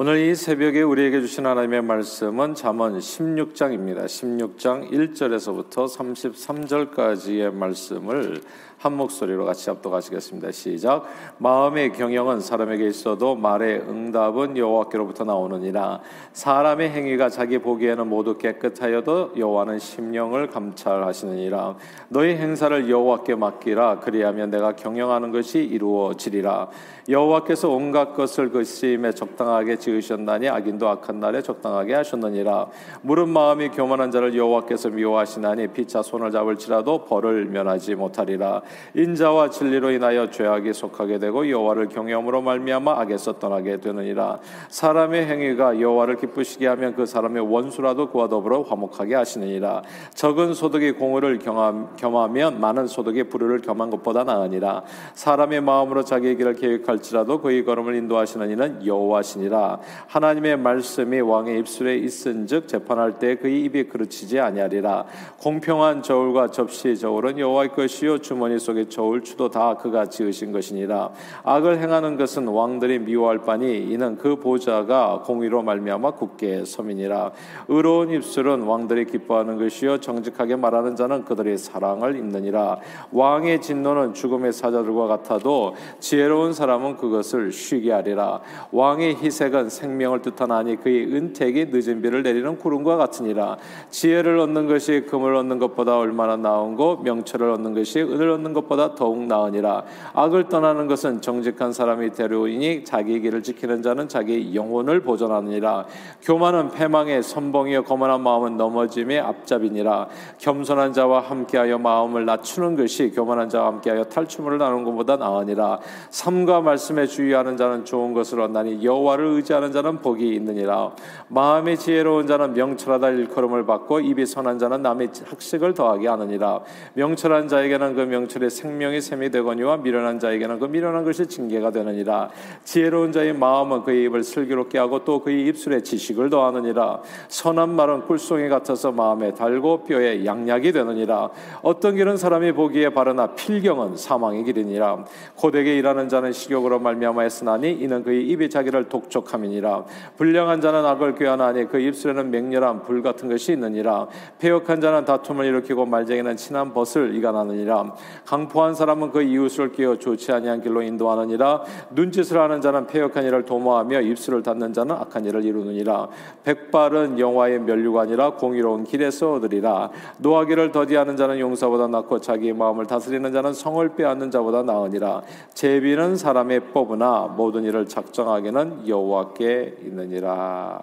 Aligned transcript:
오늘 0.00 0.18
이 0.20 0.36
새벽에 0.36 0.82
우리에게 0.82 1.20
주신 1.20 1.44
하나님의 1.44 1.82
말씀은 1.82 2.54
잠언 2.54 2.96
16장입니다. 3.00 4.04
16장 4.04 4.92
1절에서부터 4.92 5.88
33절까지의 5.88 7.52
말씀을 7.52 8.40
한 8.78 8.96
목소리로 8.96 9.44
같이 9.44 9.68
합독하시겠습니다. 9.70 10.52
시작. 10.52 11.04
마음의 11.38 11.92
경영은 11.94 12.38
사람에게 12.38 12.86
있어도 12.86 13.34
말의 13.34 13.80
응답은 13.80 14.56
여호와께로부터 14.56 15.24
나오느니라. 15.24 16.00
사람의 16.32 16.90
행위가 16.90 17.28
자기 17.28 17.58
보기에는 17.58 18.08
모두 18.08 18.38
깨끗하여도 18.38 19.32
여호와는 19.36 19.80
심령을 19.80 20.46
감찰하시느니라. 20.46 21.74
너희 22.08 22.36
행사를 22.36 22.88
여호와께 22.88 23.34
맡기라. 23.34 23.98
그리하면 23.98 24.50
내가 24.50 24.76
경영하는 24.76 25.32
것이 25.32 25.58
이루어지리라. 25.58 26.68
여호와께서 27.08 27.70
온갖 27.70 28.14
것을 28.14 28.50
그 28.50 28.62
시임에 28.62 29.12
적당하게 29.12 29.76
지으셨나니 29.76 30.48
악인도 30.48 30.88
악한 30.88 31.18
날에 31.18 31.42
적당하게 31.42 31.94
하셨느니라. 31.94 32.68
무릇 33.02 33.28
마음이 33.28 33.70
교만한 33.70 34.12
자를 34.12 34.36
여호와께서 34.36 34.90
미워하시나니 34.90 35.68
피차 35.68 36.02
손을 36.02 36.30
잡을지라도 36.30 37.06
벌을 37.06 37.46
면하지 37.46 37.96
못하리라. 37.96 38.62
인자와 38.94 39.50
진리로 39.50 39.90
인하여 39.90 40.30
죄악이 40.30 40.72
속하게 40.72 41.18
되고 41.18 41.48
여호와를 41.48 41.88
경외함으로 41.88 42.42
말미암아 42.42 43.00
악에서 43.00 43.38
떠나게 43.38 43.78
되느니라. 43.78 44.38
사람의 44.68 45.26
행위가 45.26 45.80
여호와를 45.80 46.16
기쁘시게 46.16 46.66
하면 46.66 46.94
그 46.94 47.06
사람의 47.06 47.52
원수라도 47.52 48.10
그와 48.10 48.28
더불어 48.28 48.62
화목하게 48.62 49.14
하시느니라. 49.14 49.82
적은 50.14 50.54
소득이 50.54 50.92
공의를 50.92 51.38
겸하면 51.38 52.60
많은 52.60 52.86
소득이 52.86 53.24
불의를 53.24 53.60
겸한 53.60 53.90
것보다 53.90 54.24
나으니라. 54.24 54.82
사람의 55.14 55.60
마음으로 55.60 56.04
자기의 56.04 56.36
길을 56.36 56.54
계획할지라도 56.54 57.40
그의 57.40 57.64
걸음을 57.64 57.94
인도하시는 57.94 58.50
이는 58.50 58.86
여호와시니라. 58.86 59.80
하나님의 60.06 60.58
말씀이 60.58 61.20
왕의 61.20 61.58
입술에 61.60 61.96
있은즉 61.96 62.68
재판할 62.68 63.18
때 63.18 63.36
그의 63.36 63.62
입이 63.64 63.84
그르치지 63.84 64.40
아니하리라. 64.40 65.06
공평한 65.38 66.02
저울과 66.02 66.48
접시 66.50 66.96
저울은 66.96 67.38
여호와의 67.38 67.70
것이요 67.70 68.18
주머니 68.18 68.57
속에 68.58 68.88
저울 68.88 69.22
추도 69.22 69.50
다 69.50 69.74
그가 69.74 70.06
지으신 70.06 70.52
것이니라. 70.52 71.10
악을 71.44 71.78
행하는 71.78 72.16
것은 72.16 72.48
왕들이 72.48 72.98
미워할 72.98 73.38
바니 73.38 73.78
이는 73.78 74.16
그 74.16 74.36
보좌가 74.36 75.22
공의로 75.24 75.62
말미암아 75.62 76.12
굳게 76.12 76.64
서민이라. 76.64 77.32
의로운 77.68 78.10
입술은 78.10 78.62
왕들이 78.62 79.04
기뻐하는 79.06 79.58
것이요 79.58 79.98
정직하게 79.98 80.56
말하는 80.56 80.96
자는 80.96 81.24
그들의 81.24 81.58
사랑을 81.58 82.16
입느니라. 82.16 82.78
왕의 83.12 83.60
진노는 83.62 84.14
죽음의 84.14 84.52
사자들과 84.52 85.06
같아도 85.06 85.74
지혜로운 86.00 86.52
사람은 86.52 86.96
그것을 86.96 87.52
쉬게 87.52 87.92
하리라. 87.92 88.40
왕의 88.72 89.16
희색은 89.16 89.68
생명을 89.68 90.22
뜻하나니 90.22 90.76
그의 90.76 91.14
은택이 91.14 91.66
늦은 91.66 92.02
비를 92.02 92.22
내리는 92.22 92.58
구름과 92.58 92.96
같으니라. 92.96 93.56
지혜를 93.90 94.38
얻는 94.38 94.66
것이 94.66 95.02
금을 95.08 95.34
얻는 95.34 95.58
것보다 95.58 95.98
얼마나 95.98 96.36
나은고 96.36 96.98
명철을 96.98 97.50
얻는 97.50 97.74
것이 97.74 98.00
은을 98.00 98.30
얻는 98.30 98.47
것보다 98.52 98.94
더욱 98.94 99.22
나으니라. 99.24 99.84
악을 100.14 100.48
떠나는 100.48 100.86
것은 100.86 101.20
정직한 101.20 101.72
사람이 101.72 102.12
되려이니 102.12 102.84
자기 102.84 103.20
길을 103.20 103.42
지키는 103.42 103.82
자는 103.82 104.08
자기 104.08 104.54
영혼을 104.54 105.00
보존하느니라. 105.00 105.86
교만은 106.22 106.70
패망의 106.70 107.22
선봉이요 107.22 107.84
거만한 107.84 108.22
마음은 108.22 108.56
넘어짐의 108.56 109.20
앞잡이니라. 109.20 110.08
겸손한 110.38 110.92
자와 110.92 111.20
함께하여 111.20 111.78
마음을 111.78 112.24
낮추는 112.24 112.76
것이 112.76 113.10
교만한 113.10 113.48
자와 113.48 113.66
함께하여 113.68 114.04
탈춤을 114.04 114.58
나누는 114.58 114.84
것보다 114.84 115.16
나으니라. 115.16 115.78
삶과 116.10 116.60
말씀에 116.62 117.06
주의하는 117.06 117.56
자는 117.56 117.84
좋은 117.84 118.14
것을 118.14 118.40
얻나니 118.40 118.84
여호와를 118.84 119.26
의지하는 119.26 119.72
자는 119.72 120.00
복이 120.00 120.34
있느니라. 120.34 120.92
마음이 121.28 121.76
지혜로운 121.76 122.26
자는 122.26 122.54
명철하다 122.54 123.10
일컬음을 123.10 123.66
받고 123.66 124.00
입이 124.00 124.26
선한 124.26 124.58
자는 124.58 124.82
남의 124.82 125.10
학식을 125.24 125.74
더하게 125.74 126.08
하느니라. 126.08 126.60
명철한 126.94 127.48
자에게는 127.48 127.94
그 127.94 128.00
명철 128.02 128.37
의 128.42 128.50
생명이 128.50 129.00
샘이 129.00 129.30
되거니와 129.30 129.78
미련한 129.78 130.18
자에게는 130.18 130.58
그 130.58 130.66
미련한 130.66 131.04
것이 131.04 131.26
징계가 131.26 131.70
되느니라. 131.70 132.30
지혜로운 132.64 133.12
자의 133.12 133.32
마음은 133.32 133.82
그의 133.84 134.04
입을 134.04 134.22
슬기롭게 134.22 134.78
하고 134.78 135.04
또 135.04 135.20
그의 135.20 135.46
입술에 135.46 135.82
지식을 135.82 136.30
더하느니라. 136.30 137.00
선한 137.28 137.70
말은 137.70 138.06
꿀송이 138.06 138.48
같아서 138.48 138.92
마음에 138.92 139.32
달고 139.34 139.84
뼈에 139.84 140.24
양약이 140.24 140.72
되느니라. 140.72 141.30
어떤 141.62 141.96
길은 141.96 142.16
사람이 142.16 142.52
보기에 142.52 142.90
바르나 142.90 143.34
필경은 143.34 143.96
사망의 143.96 144.44
길이니라. 144.44 145.04
고되게 145.36 145.76
일하는 145.78 146.08
자는 146.08 146.32
식욕으로 146.32 146.78
말미암아 146.78 147.22
했으나니 147.22 147.72
이는 147.72 148.02
그의 148.02 148.26
입이 148.28 148.50
자기를 148.50 148.88
독촉함이니라. 148.88 149.84
불량한 150.16 150.60
자는 150.60 150.84
악을 150.84 151.14
꾀하나니 151.14 151.68
그 151.68 151.78
입술에는 151.78 152.30
맹렬한 152.30 152.82
불 152.82 153.02
같은 153.02 153.28
것이 153.28 153.52
있느니라. 153.52 154.08
폐역한 154.38 154.80
자는 154.80 155.04
다툼을 155.04 155.46
일으키고 155.46 155.86
말쟁이는 155.86 156.36
친한 156.36 156.72
벗을 156.72 157.14
이간하느니라 157.14 157.94
강포한 158.28 158.74
사람은 158.74 159.10
그 159.10 159.22
이웃을 159.22 159.72
끼어 159.72 159.96
좋지 159.96 160.32
아니한 160.32 160.60
길로 160.60 160.82
인도하느니라. 160.82 161.62
눈짓을 161.92 162.38
하는 162.38 162.60
자는 162.60 162.86
폐역한 162.86 163.24
일을 163.24 163.46
도모하며 163.46 164.02
입술을 164.02 164.42
닫는 164.42 164.74
자는 164.74 164.94
악한 164.96 165.24
일을 165.24 165.46
이루느니라. 165.46 166.08
백발은 166.44 167.18
영화의 167.18 167.60
면류관이라 167.60 168.34
공의로운 168.34 168.84
길에서 168.84 169.32
얻으리라. 169.32 169.90
노하기를 170.18 170.72
더디하는 170.72 171.16
자는 171.16 171.40
용사보다 171.40 171.88
낫고 171.88 172.20
자기 172.20 172.52
마음을 172.52 172.84
다스리는 172.84 173.32
자는 173.32 173.54
성을 173.54 173.88
빼앗는 173.96 174.30
자보다 174.30 174.62
나으니라. 174.62 175.22
제비는 175.54 176.16
사람의 176.16 176.72
뽑으나 176.74 177.32
모든 177.34 177.64
일을 177.64 177.86
작정하기는 177.86 178.88
여호와께 178.88 179.76
있느니라. 179.86 180.82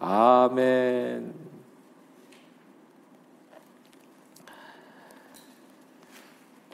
아멘. 0.00 1.53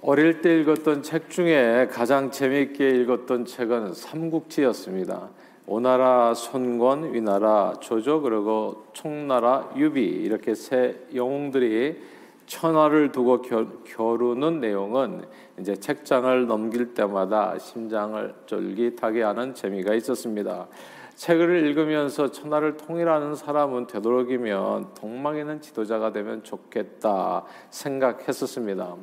어릴 0.02 0.40
때 0.40 0.58
읽었던 0.58 1.02
책 1.02 1.28
중에 1.28 1.88
가장 1.92 2.30
재미있게 2.30 2.88
읽었던 2.88 3.44
책은 3.44 3.92
삼국지였습니다. 3.92 5.28
오나라 5.66 6.32
손권, 6.32 7.12
위나라 7.12 7.74
조조 7.80 8.22
그리고 8.22 8.86
총나라 8.94 9.70
유비 9.76 10.02
이렇게 10.02 10.54
세 10.54 10.98
영웅들이 11.14 12.00
천하를 12.46 13.12
두고 13.12 13.42
겨루는 13.84 14.60
내용은 14.60 15.22
이제 15.60 15.76
책장을 15.76 16.46
넘길 16.46 16.94
때마다 16.94 17.58
심장을 17.58 18.34
쫄깃하게 18.46 19.22
하는 19.22 19.54
재미가 19.54 19.92
있었습니다. 19.94 20.66
책을 21.14 21.66
읽으면서 21.66 22.30
천하를 22.30 22.78
통일하는 22.78 23.34
사람은 23.34 23.86
되도록이면 23.86 24.94
동망에는 24.94 25.60
지도자가 25.60 26.10
되면 26.10 26.42
좋겠다 26.42 27.44
생각했었습니다. 27.68 28.96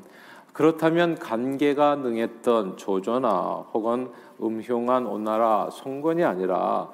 그렇다면 0.57 1.19
간계가 1.19 1.97
능했던 1.97 2.77
조조나 2.77 3.67
혹은 3.75 4.09
음흉한 4.41 5.05
오나라 5.05 5.69
손권이 5.69 6.23
아니라 6.23 6.89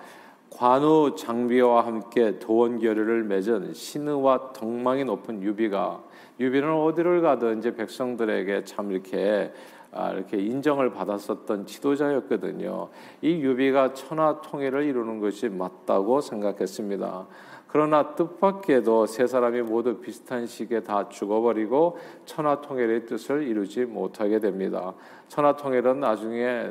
관우 0.49 1.15
장비와 1.15 1.85
함께 1.85 2.39
도원 2.39 2.79
결의를 2.79 3.23
맺은 3.23 3.73
신의와 3.73 4.51
덕망이 4.51 5.05
높은 5.05 5.41
유비가 5.41 6.03
유비는 6.41 6.73
어디를 6.73 7.21
가든 7.21 7.59
이제 7.59 7.73
백성들에게 7.73 8.65
참 8.65 8.91
이렇게 8.91 9.53
아, 9.93 10.11
이렇게 10.11 10.39
인정을 10.39 10.91
받았었던 10.91 11.65
지도자였거든요. 11.65 12.89
이 13.21 13.29
유비가 13.29 13.93
천하 13.93 14.41
통일을 14.41 14.83
이루는 14.83 15.21
것이 15.21 15.47
맞다고 15.47 16.19
생각했습니다. 16.19 17.27
그러나 17.73 18.13
뜻밖에도 18.13 19.07
세 19.07 19.25
사람이 19.25 19.63
모두 19.63 19.97
비슷한 19.97 20.45
시기에 20.45 20.81
다 20.81 21.09
죽어버리고 21.09 21.97
천하통일의 22.23 23.07
뜻을 23.07 23.47
이루지 23.47 23.85
못하게 23.85 24.39
됩니다. 24.39 24.93
천하통일은 25.27 25.99
나중에 25.99 26.69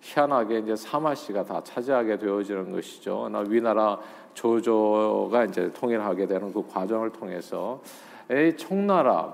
희한하게 0.00 0.58
이제 0.58 0.74
사마 0.74 1.14
씨가 1.14 1.44
다 1.44 1.62
차지하게 1.62 2.18
되어지는 2.18 2.72
것이죠. 2.72 3.28
나 3.28 3.44
위나라 3.46 4.00
조조가 4.34 5.44
이제 5.44 5.70
통일하게 5.72 6.26
되는 6.26 6.52
그 6.52 6.66
과정을 6.66 7.12
통해서 7.12 7.80
이 8.28 8.56
총나라 8.56 9.32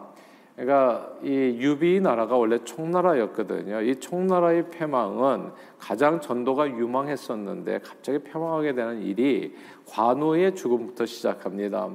그러니까 0.60 1.10
이 1.22 1.56
유비 1.58 2.00
나라가 2.02 2.36
원래 2.36 2.58
총나라였거든요. 2.62 3.80
이 3.80 3.98
총나라의 3.98 4.68
패망은 4.68 5.52
가장 5.78 6.20
전도가 6.20 6.68
유망했었는데 6.68 7.78
갑자기 7.78 8.18
패망하게 8.18 8.74
되는 8.74 9.00
일이 9.00 9.54
관우의 9.86 10.54
죽음부터 10.54 11.06
시작합니다. 11.06 11.88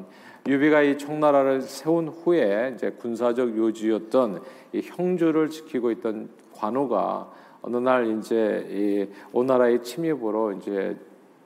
유비가 0.48 0.82
이 0.82 0.98
총나라를 0.98 1.62
세운 1.62 2.08
후에 2.08 2.74
이제 2.76 2.90
군사적 2.90 3.56
요주였던 3.56 4.42
이 4.74 4.82
형주를 4.84 5.52
지키고 5.52 5.92
있던 5.92 6.30
관우가 6.56 7.32
어느 7.62 7.78
날 7.78 8.18
이제 8.18 8.66
이 8.72 9.08
오나라의 9.32 9.84
침입으로 9.84 10.54
이제 10.54 10.98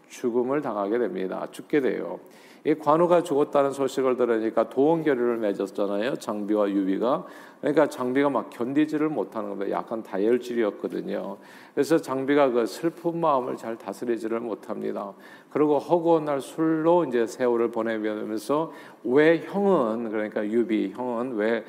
죽음을 0.07 0.62
당하게 0.62 0.98
됩니다. 1.00 1.50
죽게 1.51 1.81
돼요. 1.81 2.22
이 2.65 2.73
관우가 2.75 3.23
죽었다는 3.23 3.71
소식을 3.71 4.17
들으니까 4.17 4.69
도원결의를 4.69 5.38
맺었잖아요. 5.38 6.15
장비와 6.15 6.69
유비가. 6.69 7.25
그러니까 7.61 7.88
장비가 7.88 8.29
막 8.29 8.50
견디지를 8.50 9.09
못하는 9.09 9.50
겁니다. 9.50 9.71
약간 9.71 10.01
다혈질이었거든요. 10.01 11.38
그래서 11.73 11.97
장비가 11.97 12.51
그 12.51 12.65
슬픈 12.65 13.19
마음을 13.19 13.57
잘 13.57 13.77
다스리지를 13.77 14.39
못합니다. 14.39 15.13
그리고 15.51 15.77
허구한 15.77 16.25
날 16.25 16.41
술로 16.41 17.06
이제 17.06 17.25
세월을 17.25 17.71
보내면서 17.71 18.71
왜 19.03 19.39
형은 19.39 20.09
그러니까 20.09 20.45
유비 20.45 20.94
형은 20.95 21.35
왜 21.35 21.63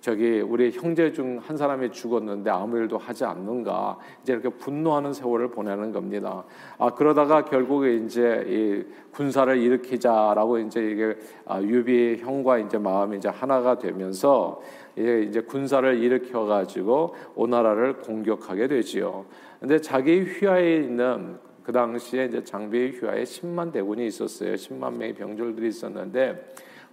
저기 0.00 0.40
우리 0.40 0.70
형제 0.72 1.12
중 1.12 1.38
한 1.48 1.56
사람이 1.56 1.92
죽었는데 1.92 2.50
아무 2.50 2.76
일도 2.76 2.98
하지 2.98 3.24
않는가 3.24 3.98
이제 4.22 4.32
이렇게 4.32 4.48
분노하는 4.50 5.12
세월을 5.12 5.50
보내는 5.50 5.92
겁니다. 5.92 6.44
아 6.78 6.90
그러다가 6.90 7.44
결국에 7.44 7.96
이제 7.96 8.44
이 8.46 8.84
군사를 9.12 9.56
일으키자라고 9.56 10.58
이제 10.58 10.84
이게 10.84 11.16
아, 11.46 11.60
유비 11.62 12.18
형과 12.20 12.58
이제 12.58 12.76
마음이 12.76 13.16
이제 13.18 13.28
하나가 13.28 13.78
되면서 13.78 14.60
이제 14.96 15.24
이제 15.28 15.40
군사를 15.40 15.98
일으켜 15.98 16.44
가지고 16.44 17.14
오나라를 17.34 17.98
공격하게 17.98 18.68
되지요. 18.68 19.24
근데 19.60 19.80
자기 19.80 20.20
휘하에 20.20 20.76
있는 20.76 21.38
그 21.62 21.72
당시에 21.72 22.26
이제 22.26 22.42
장비의 22.42 22.92
휘하에 22.92 23.22
10만 23.24 23.72
대군이 23.72 24.06
있었어요. 24.06 24.54
10만 24.54 24.92
명의 24.92 25.14
병졸들이 25.14 25.68
있었는데 25.68 26.48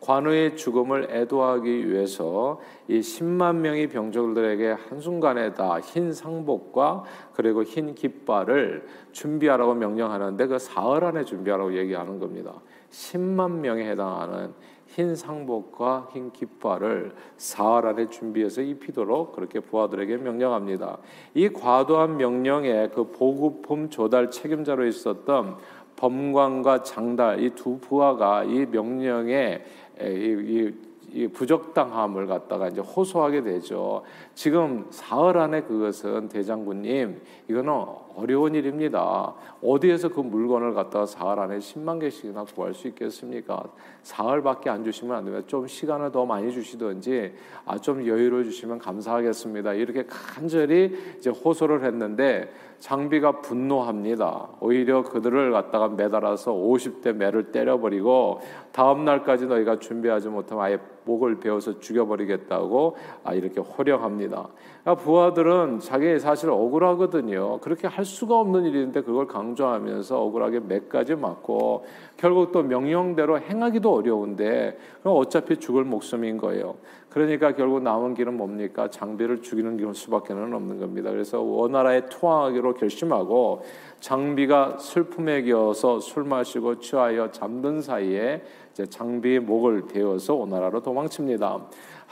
관우의 0.06 0.56
죽음을 0.56 1.08
애도하기 1.10 1.90
위해서 1.90 2.60
이 2.88 3.00
10만 3.00 3.56
명의 3.56 3.88
병졸들에게 3.88 4.76
한순간에 4.90 5.54
다 5.54 5.80
흰 5.80 6.14
상복과 6.14 7.04
그리고 7.34 7.64
흰 7.64 7.96
깃발을 7.96 8.86
준비하라고 9.12 9.74
명령하는데 9.74 10.46
그 10.46 10.60
사흘 10.60 11.04
안에 11.04 11.26
준비하라고 11.26 11.76
얘기하는 11.76 12.20
겁니다. 12.20 12.54
10만 12.92 13.52
명에 13.60 13.90
해당하는 13.90 14.54
흰 14.88 15.16
상복과 15.16 16.10
흰 16.14 16.32
깃발을 16.32 17.16
사흘 17.38 17.88
안에 17.88 18.10
준비해서 18.10 18.62
입히도록 18.62 19.34
그렇게 19.34 19.60
부하들에게 19.60 20.18
명령합니다. 20.18 21.00
이 21.34 21.50
과도한 21.50 22.18
명령에 22.18 22.90
그 22.90 23.12
보급품 23.12 23.90
조달 23.90 24.30
책임자로 24.30 24.86
있었던 24.86 25.58
범관과 25.96 26.84
장달 26.84 27.42
이 27.42 27.50
두 27.56 27.80
부하가 27.80 28.44
이 28.44 28.66
명령에 28.66 29.64
이, 30.02 30.06
이, 30.06 30.74
이 31.14 31.28
부적당함을 31.28 32.28
갖다가 32.28 32.68
이제 32.68 32.82
호소하게 32.82 33.44
되죠. 33.44 34.04
지금 34.34 34.86
사흘 34.90 35.38
안에 35.38 35.62
그것은 35.62 36.28
대장군님 36.28 37.22
이거는 37.48 37.86
어려운 38.16 38.56
일입니다. 38.56 39.34
어디에서 39.64 40.10
그 40.10 40.20
물건을 40.20 40.74
갖다가 40.74 41.06
사흘 41.06 41.40
안에 41.40 41.60
10만 41.60 42.02
개씩이나 42.02 42.44
구할 42.46 42.74
수 42.74 42.88
있겠습니까? 42.90 43.64
사흘밖에 44.04 44.70
안 44.70 44.84
주시면 44.84 45.16
안 45.16 45.24
됩니다. 45.26 45.46
좀 45.48 45.68
시간을 45.68 46.12
더 46.12 46.26
많이 46.26 46.52
주시든지 46.52 47.34
아 47.66 47.78
좀 47.78 48.06
여유를 48.06 48.44
주시면 48.46 48.80
감사하겠습니다. 48.80 49.74
이렇게 49.74 50.06
간절히 50.08 50.98
이제 51.18 51.30
호소를 51.30 51.84
했는데 51.86 52.52
장비가 52.86 53.42
분노합니다. 53.42 54.48
오히려 54.60 55.02
그들을 55.02 55.52
갖다가 55.52 55.88
매달아서 55.88 56.54
50대 56.54 57.14
매를 57.14 57.52
때려버리고 57.52 58.42
다음 58.72 59.06
날까지 59.06 59.48
너희가 59.48 59.80
준비하지 59.80 60.28
못하면 60.30 60.64
아예 60.64 60.78
목을 61.06 61.40
베어서 61.40 61.80
죽여버리겠다고 61.80 62.96
아 63.24 63.34
이렇게 63.34 63.60
호령합니다. 63.60 64.50
그러니까 64.84 65.04
부하들은 65.04 65.80
자기 65.80 66.20
사실 66.20 66.52
억울하거든요. 66.52 67.60
그렇게 67.62 67.88
할 67.88 68.06
수가 68.06 68.40
없는 68.40 68.66
일인데 68.66 69.02
그걸 69.02 69.26
강조하면서 69.26 70.22
억울하게 70.22 70.60
몇 70.60 70.88
가지 70.88 71.16
맞고 71.16 71.88
결국 72.18 72.52
또 72.52 72.62
명령대로 72.62 73.40
행하기도 73.40 73.96
어려운데 73.96 74.78
그럼 75.02 75.18
어차피 75.18 75.58
죽을 75.58 75.86
목숨인 75.86 76.38
거예요. 76.38 76.76
그러니까 77.16 77.56
결국 77.56 77.82
남은 77.82 78.14
길은 78.14 78.36
뭡니까? 78.36 78.90
장비를 78.90 79.42
죽이는 79.42 79.78
수밖에는 79.94 80.54
없는 80.54 80.82
겁니다. 80.82 81.12
그래서 81.12 81.40
원나라에 81.40 82.08
투항하기로 82.08 82.74
결심하고 82.74 83.64
장비가 84.02 84.76
슬픔에 84.80 85.44
겨서 85.44 86.02
술 86.02 86.26
마시고 86.26 86.82
취하여 86.82 87.32
잠든 87.32 87.82
사이에 87.82 88.44
장비의 88.90 89.40
목을 89.40 89.86
베어서 89.88 90.36
오나라로 90.36 90.84
도망칩니다. 90.84 91.62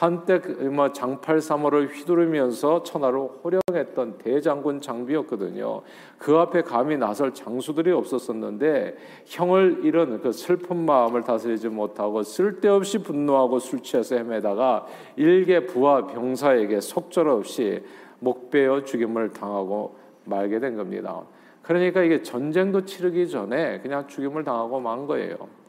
한때 0.04 0.42
그뭐 0.42 0.92
장팔 0.92 1.40
사모를 1.40 1.88
휘두르면서 1.88 2.84
천하를 2.84 3.20
호령했던 3.42 4.18
대장군 4.18 4.82
장비였거든요. 4.82 5.82
그 6.18 6.36
앞에 6.36 6.64
감히 6.64 6.98
나설 6.98 7.34
장수들이 7.34 7.90
없었었는데 7.94 8.98
형을 9.26 9.86
잃은 9.86 10.20
그 10.20 10.34
슬픈 10.34 10.86
마음을 10.86 11.22
다스리지 11.22 11.70
못하고 11.70 12.22
쓸데없이 12.22 12.98
분노하고 12.98 13.60
술 13.60 13.80
취해서 13.80 14.18
헤매다가 14.18 14.88
일개 15.16 15.66
부하 15.66 16.06
병사에게 16.06 16.82
속절없이 16.82 17.82
목베어 18.20 18.84
죽임을 18.84 19.32
당하고 19.32 19.96
말게 20.26 20.60
된 20.60 20.76
겁니다. 20.76 21.22
그러니까 21.62 22.04
이게 22.04 22.22
전쟁도 22.22 22.84
치르기 22.84 23.30
전에 23.30 23.80
그냥 23.80 24.06
죽임을 24.10 24.44
당하고 24.44 24.82
만 24.82 25.08
거예요. 25.08 25.63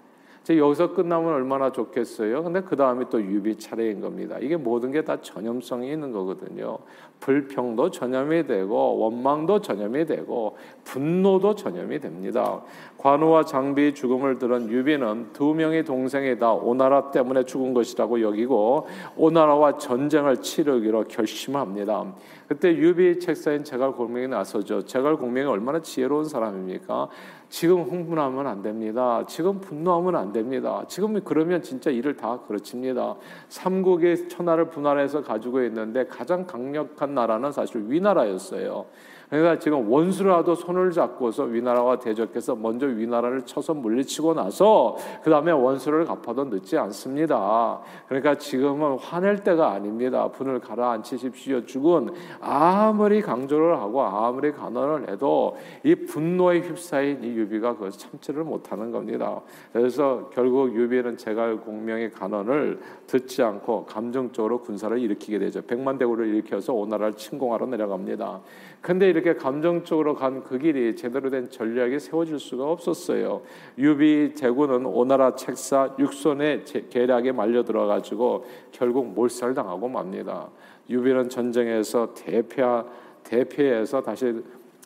여기서 0.49 0.93
끝나면 0.93 1.33
얼마나 1.33 1.73
좋겠어요. 1.73 2.43
근데 2.45 2.61
그 2.61 2.77
다음에 2.77 3.07
또 3.09 3.21
유비 3.23 3.57
차례인 3.57 4.01
겁니다. 4.01 4.37
이게 4.41 4.57
모든 4.57 4.93
게 4.93 5.03
다 5.05 5.21
전염성이 5.21 5.93
있는 5.93 6.13
거거든요. 6.13 6.79
불평도 7.21 7.91
전염이 7.91 8.47
되고 8.47 8.99
원망도 8.99 9.61
전염이 9.61 10.05
되고 10.05 10.57
분노도 10.85 11.55
전염이 11.55 11.99
됩니다. 12.01 12.63
관우와 12.99 13.45
장비의 13.45 13.95
죽음을 13.95 14.39
들은 14.39 14.69
유비는 14.69 15.33
두 15.33 15.55
명의 15.55 15.85
동생이 15.85 16.39
다 16.39 16.53
오나라 16.53 17.11
때문에 17.11 17.45
죽은 17.45 17.73
것이라고 17.73 18.21
여기고 18.21 18.87
오나라와 19.17 19.79
전쟁을 19.79 20.39
치르기로 20.43 21.05
결심합니다. 21.09 22.15
그때 22.49 22.75
유비 22.75 23.21
책사인 23.21 23.65
제갈 23.65 23.93
공명이 23.93 24.29
나서죠. 24.29 24.85
제갈 24.85 25.17
공명이 25.17 25.47
얼마나 25.49 25.81
지혜로운 25.81 26.25
사람입니까? 26.27 27.09
지금 27.55 27.85
흥분하면 27.85 28.49
안 28.49 28.63
됩니다. 28.63 29.25
지금 29.29 29.61
분노하면 29.61 30.17
안 30.17 30.33
됩니다. 30.33 30.83
지금 30.89 31.23
그러면 31.23 31.63
진짜 31.63 31.89
일을 31.89 32.17
다 32.17 32.41
그르칩니다. 32.49 33.15
삼국의 33.49 34.29
천하를 34.29 34.71
분할해서 34.71 35.23
가지고 35.23 35.63
있는데 35.63 36.05
가장 36.09 36.49
강력한 36.49 37.15
나라는 37.15 37.53
사실 37.53 37.85
위나라였어요. 37.87 38.87
그러니까 39.29 39.59
지금 39.59 39.91
원수라도 39.91 40.55
손을 40.55 40.91
잡고서 40.93 41.45
위나라와 41.45 41.99
대적해서 41.99 42.55
먼저 42.55 42.87
위나라를 42.87 43.43
쳐서 43.43 43.75
물리치고 43.75 44.35
나서 44.35 44.97
그 45.23 45.31
다음에 45.31 45.53
원수를 45.53 46.05
갚아도 46.05 46.45
늦지 46.45 46.77
않습니다. 46.79 47.81
그러니까 48.09 48.37
지금은 48.37 48.99
화낼 48.99 49.43
때가 49.43 49.73
아닙니다. 49.73 50.29
분을 50.29 50.61
가라앉히십시오. 50.61 51.65
죽은 51.67 52.11
아무리 52.41 53.21
강조를 53.23 53.79
하고 53.79 54.03
아무리 54.03 54.53
간언을 54.53 55.09
해도 55.09 55.57
이 55.83 55.95
분노에 55.95 56.61
휩싸인 56.61 57.25
이 57.25 57.29
유비가 57.29 57.77
그 57.77 57.91
참지를 57.91 58.45
못하는 58.45 58.91
겁니다. 58.91 59.41
그래서 59.73 60.31
결국 60.33 60.75
유비는 60.75 61.17
제갈 61.17 61.57
공명의 61.57 62.11
간언을 62.13 62.81
듣지 63.07 63.43
않고 63.43 63.87
감정적으로 63.87 64.61
군사를 64.61 64.99
일으키게 64.99 65.39
되죠. 65.39 65.63
백만 65.63 65.99
대군을 65.99 66.27
일으켜서 66.29 66.73
오나라를 66.73 67.15
침공하러 67.15 67.67
내려갑니다. 67.67 68.41
근데 68.81 69.09
이렇게 69.15 69.35
감정적으로 69.35 70.15
간 70.15 70.35
그 70.45 70.59
길이 70.59 70.95
제대로 70.97 71.31
된 71.31 71.49
전략이 71.49 71.99
세워질 72.01 72.39
수가 72.39 72.65
없었어요. 72.65 73.43
유비 73.79 74.35
제군은 74.35 74.85
오나라 74.87 75.35
책사 75.35 75.95
육손의 75.99 76.65
계략에 76.91 77.33
말려 77.33 77.65
들어가지고 77.65 78.45
결국 78.73 79.15
몰살당하고 79.15 79.89
맙니다. 79.89 80.49
유비는 80.91 81.29
전쟁에서 81.29 82.13
대패 82.15 82.63
대패해서 83.23 84.03
다시 84.03 84.35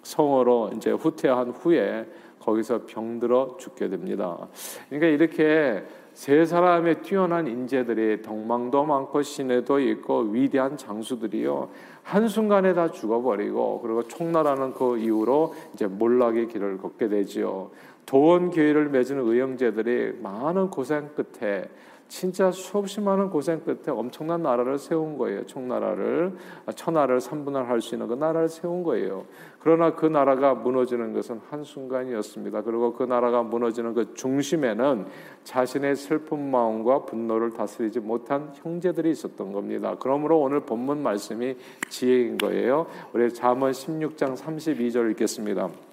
성으로 0.02 0.70
이제 0.76 0.90
후퇴한 0.92 1.50
후에 1.50 2.06
거기서 2.40 2.82
병들어 2.86 3.56
죽게 3.58 3.88
됩니다. 3.88 4.48
그러니까 4.88 5.08
이렇게 5.08 5.82
세 6.14 6.44
사람의 6.44 7.02
뛰어난 7.02 7.46
인재들이 7.46 8.22
덕망도 8.22 8.84
많고 8.84 9.22
신의도 9.22 9.78
있고 9.78 10.20
위대한 10.20 10.76
장수들이요 10.76 11.68
한순간에 12.08 12.72
다 12.72 12.90
죽어버리고 12.90 13.80
그리고 13.82 14.02
총나라는 14.08 14.72
그 14.72 14.96
이후로 14.96 15.54
이제 15.74 15.86
몰락의 15.86 16.48
길을 16.48 16.78
걷게 16.78 17.08
되지요. 17.08 17.70
도원 18.06 18.50
교회를 18.50 18.88
맺은 18.88 19.18
의형제들이 19.18 20.22
많은 20.22 20.70
고생 20.70 21.10
끝에 21.14 21.68
진짜 22.08 22.50
수없이 22.50 23.00
많은 23.00 23.28
고생 23.28 23.60
끝에 23.60 23.90
엄청난 23.94 24.42
나라를 24.42 24.78
세운 24.78 25.18
거예요. 25.18 25.44
총나라를 25.44 26.32
천하를 26.74 27.20
삼분할 27.20 27.80
수 27.82 27.94
있는 27.94 28.08
그 28.08 28.14
나라를 28.14 28.48
세운 28.48 28.82
거예요. 28.82 29.26
그러나 29.60 29.94
그 29.94 30.06
나라가 30.06 30.54
무너지는 30.54 31.12
것은 31.12 31.40
한 31.50 31.62
순간이었습니다. 31.62 32.62
그리고 32.62 32.94
그 32.94 33.02
나라가 33.02 33.42
무너지는 33.42 33.92
그 33.92 34.14
중심에는 34.14 35.06
자신의 35.44 35.96
슬픈 35.96 36.50
마음과 36.50 37.04
분노를 37.04 37.52
다스리지 37.52 38.00
못한 38.00 38.52
형제들이 38.54 39.10
있었던 39.10 39.52
겁니다. 39.52 39.96
그러므로 40.00 40.40
오늘 40.40 40.60
본문 40.60 41.02
말씀이 41.02 41.56
지혜인 41.90 42.38
거예요. 42.38 42.86
우리 43.12 43.32
잠언 43.32 43.72
16장 43.72 44.34
32절 44.34 45.10
읽겠습니다. 45.10 45.87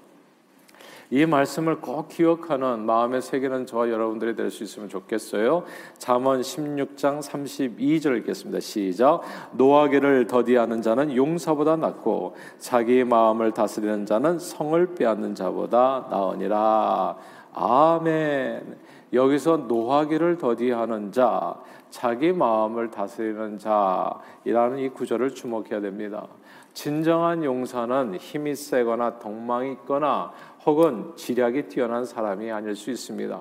이 1.11 1.25
말씀을 1.25 1.81
꼭 1.81 2.09
기억하는 2.09 2.85
마음의 2.85 3.21
세계는 3.21 3.65
저와 3.65 3.89
여러분들이 3.89 4.35
될 4.35 4.49
수 4.55 4.63
있으면 4.63 4.89
좋겠어요. 4.89 5.63
잠언 5.97 6.41
16장 6.41 7.21
32절 7.21 8.17
읽겠습니다. 8.19 8.59
시작. 8.59 9.21
노하기를 9.53 10.27
더디하는 10.27 10.81
자는 10.81 11.15
용사보다 11.15 11.75
낫고 11.75 12.35
자기 12.57 13.03
마음을 13.03 13.51
다스리는 13.51 14.05
자는 14.05 14.39
성을 14.39 14.95
빼앗는 14.95 15.35
자보다 15.35 16.07
나으니라. 16.09 17.17
아멘. 17.53 18.77
여기서 19.13 19.57
노하기를 19.67 20.37
더디하는 20.37 21.11
자, 21.11 21.55
자기 21.89 22.33
마음을 22.33 22.91
다스리는 22.91 23.57
자이라는 23.57 24.79
이 24.79 24.89
구절을 24.89 25.33
주목해야 25.33 25.79
됩니다. 25.79 26.27
진정한 26.73 27.41
용사는 27.45 28.15
힘이 28.15 28.53
세거나 28.53 29.19
덕망이 29.19 29.71
있거나 29.71 30.33
혹은 30.65 31.11
지략이 31.15 31.63
뛰어난 31.63 32.05
사람이 32.05 32.51
아닐 32.51 32.75
수 32.75 32.89
있습니다. 32.89 33.39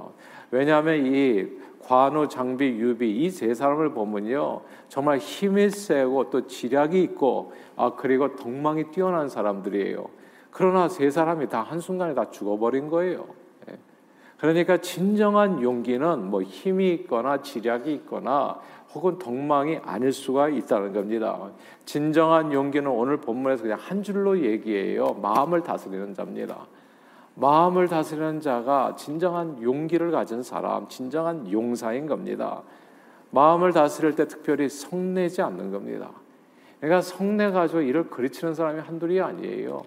왜냐하면 0.50 1.06
이 1.06 1.46
관우, 1.80 2.28
장비, 2.28 2.66
유비 2.66 3.24
이 3.24 3.30
세 3.30 3.52
사람을 3.54 3.90
보면요 3.90 4.62
정말 4.88 5.18
힘이 5.18 5.70
세고 5.70 6.30
또 6.30 6.46
지략이 6.46 7.02
있고 7.02 7.52
아 7.76 7.94
그리고 7.96 8.36
덕망이 8.36 8.90
뛰어난 8.90 9.28
사람들이에요. 9.28 10.06
그러나 10.50 10.88
세 10.88 11.10
사람이 11.10 11.48
다 11.48 11.62
한순간에 11.62 12.14
다 12.14 12.30
죽어버린 12.30 12.88
거예요. 12.88 13.26
예. 13.70 13.78
그러니까 14.38 14.76
진정한 14.78 15.62
용기는 15.62 16.30
뭐 16.30 16.42
힘이 16.42 16.92
있거나 16.94 17.42
지략이 17.42 17.92
있거나 17.94 18.60
혹은 18.94 19.18
덕망이 19.18 19.78
아닐 19.82 20.12
수가 20.12 20.50
있다는 20.50 20.92
겁니다. 20.92 21.50
진정한 21.84 22.52
용기는 22.52 22.88
오늘 22.88 23.16
본문에서 23.16 23.64
그냥 23.64 23.78
한 23.80 24.02
줄로 24.02 24.38
얘기해요. 24.38 25.14
마음을 25.20 25.62
다스리는 25.62 26.14
자입니다. 26.14 26.66
마음을 27.36 27.88
다스리는 27.88 28.40
자가 28.40 28.94
진정한 28.96 29.60
용기를 29.60 30.10
가진 30.10 30.42
사람, 30.42 30.88
진정한 30.88 31.50
용사인 31.50 32.06
겁니다. 32.06 32.62
마음을 33.30 33.72
다스릴 33.72 34.14
때 34.14 34.28
특별히 34.28 34.68
성내지 34.68 35.42
않는 35.42 35.72
겁니다. 35.72 36.10
그러니까 36.80 37.00
성내 37.00 37.50
가지고 37.50 37.80
이를 37.80 38.08
그르치는 38.08 38.54
사람이 38.54 38.80
한둘이 38.80 39.20
아니에요. 39.20 39.82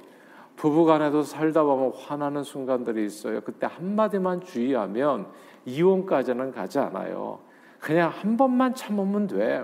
부부간에도 0.57 1.23
살다 1.23 1.63
보면 1.63 1.93
화나는 1.93 2.43
순간들이 2.43 3.05
있어요. 3.05 3.41
그때 3.41 3.67
한마디만 3.67 4.41
주의하면 4.41 5.27
이혼까지는 5.65 6.51
가지 6.51 6.79
않아요. 6.79 7.39
그냥 7.79 8.11
한 8.13 8.35
번만 8.35 8.73
참으면 8.73 9.27
돼. 9.27 9.63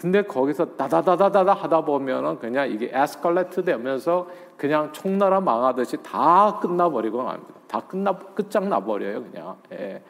근데 0.00 0.22
거기서 0.22 0.76
다다다다다다 0.76 1.52
하다 1.52 1.84
보면은 1.84 2.38
그냥 2.38 2.70
이게 2.70 2.90
에스컬레트 2.90 3.62
되면서 3.62 4.28
그냥 4.56 4.90
총나라 4.92 5.42
망하듯이 5.42 5.98
다 6.02 6.58
끝나버리고 6.58 7.22
맙니다. 7.22 7.52
다 7.68 7.80
끝나 7.80 8.16
끝장나 8.16 8.82
버려요 8.82 9.22
그냥. 9.24 9.56
예. 9.72 10.02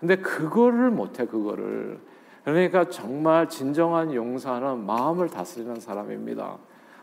근데 0.00 0.16
그거를 0.16 0.90
못해 0.90 1.26
그거를. 1.26 2.00
그러니까 2.44 2.88
정말 2.88 3.46
진정한 3.50 4.14
용사는 4.14 4.86
마음을 4.86 5.28
다스리는 5.28 5.80
사람입니다. 5.80 6.56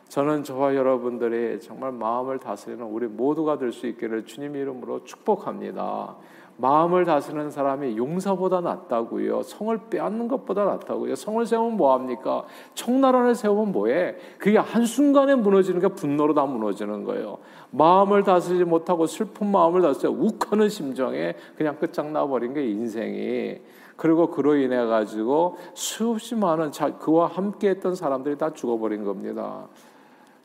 저는 0.08 0.44
저와 0.44 0.74
여러분들이 0.74 1.60
정말 1.60 1.92
마음을 1.92 2.40
다스리는 2.40 2.84
우리 2.84 3.06
모두가 3.06 3.60
될 3.60 3.72
수 3.72 3.86
있기를 3.86 4.26
주님 4.26 4.56
이름으로 4.56 5.04
축복합니다. 5.04 6.16
마음을 6.58 7.04
다스리는 7.06 7.50
사람이 7.50 7.98
용사보다 7.98 8.62
낫다고요. 8.62 9.44
성을 9.44 9.78
빼앗는 9.90 10.28
것보다 10.28 10.66
낫다고요. 10.66 11.16
성을 11.16 11.44
세우면 11.46 11.78
뭐합니까? 11.78 12.46
청나라를 12.76 13.36
세우면 13.36 13.72
뭐해? 13.72 14.16
그게 14.38 14.58
한순간에 14.58 15.36
무너지는 15.36 15.82
게 15.82 15.88
분노로 15.88 16.34
다 16.34 16.46
무너지는 16.46 17.04
거예요. 17.04 17.40
마음을 17.72 18.24
다스리지 18.24 18.66
못하고 18.66 19.08
슬픈 19.08 19.52
마음을 19.52 19.82
다스려 19.82 20.12
욱하는 20.12 20.70
심정에 20.70 21.36
그냥 21.58 21.78
끝장나버린 21.78 22.54
게 22.54 22.68
인생이. 22.70 23.60
그리고 23.96 24.30
그로 24.30 24.56
인해 24.56 24.86
가지고 24.86 25.58
수없이 25.74 26.36
많은 26.36 26.72
자, 26.72 26.98
그와 26.98 27.28
함께 27.28 27.70
했던 27.70 27.96
사람들이 27.96 28.38
다 28.38 28.52
죽어버린 28.54 29.04
겁니다. 29.04 29.68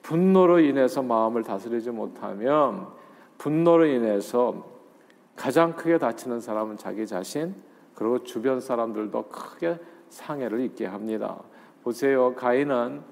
분노로 0.03 0.61
인해서 0.61 1.03
마음을 1.03 1.43
다스리지 1.43 1.91
못하면 1.91 2.87
분노로 3.37 3.87
인해서 3.87 4.78
가장 5.39 5.73
크게 5.75 5.99
다치는 5.99 6.41
사람은 6.41 6.77
자기 6.77 7.07
자신 7.07 7.55
그리고 7.95 8.25
주변 8.25 8.61
사람들도 8.61 9.29
크게 9.29 9.79
상해를 10.09 10.61
입게 10.61 10.85
합니다. 10.85 11.39
보세요. 11.85 12.35
가인은 12.35 13.03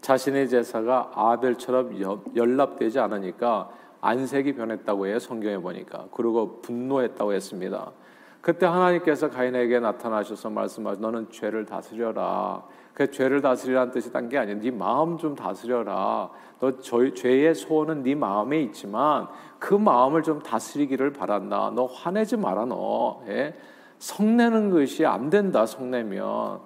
자신의 0.00 0.48
제사가 0.48 1.12
아벨처럼 1.14 1.96
연락되지 2.34 2.98
않으니까 2.98 3.70
안색이 4.00 4.54
변했다고 4.54 5.06
해요. 5.06 5.20
성경에 5.20 5.56
보니까. 5.58 6.08
그리고 6.12 6.60
분노했다고 6.60 7.32
했습니다. 7.32 7.92
그때 8.40 8.66
하나님께서 8.66 9.30
가인에게 9.30 9.78
나타나셔서 9.78 10.50
말씀하시 10.50 11.00
너는 11.00 11.30
죄를 11.30 11.64
다스려라. 11.64 12.64
그 12.94 13.10
죄를 13.10 13.40
다스리라는 13.40 13.92
뜻이 13.92 14.12
딴 14.12 14.28
게 14.28 14.38
아니야. 14.38 14.56
네 14.56 14.70
마음 14.70 15.16
좀 15.18 15.34
다스려라. 15.34 16.30
너 16.60 16.78
죄의 16.78 17.54
소원은 17.54 18.02
네 18.02 18.14
마음에 18.14 18.60
있지만 18.60 19.28
그 19.58 19.74
마음을 19.74 20.22
좀 20.22 20.42
다스리기를 20.42 21.12
바란다. 21.12 21.72
너 21.74 21.86
화내지 21.86 22.36
마라 22.36 22.66
너. 22.66 23.22
예? 23.28 23.54
성내는 23.98 24.70
것이 24.70 25.06
안 25.06 25.30
된다. 25.30 25.64
성내면 25.66 26.60